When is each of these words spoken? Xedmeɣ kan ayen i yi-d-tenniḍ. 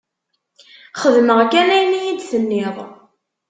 Xedmeɣ 1.01 1.39
kan 1.51 1.69
ayen 1.75 1.93
i 1.99 2.01
yi-d-tenniḍ. 2.05 2.77